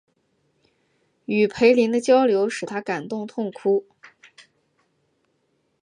[1.25, 3.85] 与斐琳的交流使他感动痛哭。